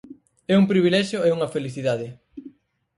É 0.53 0.55
un 0.61 0.69
privilexio 0.71 1.19
e 1.27 1.29
unha 1.37 1.51
felicidade. 1.55 2.07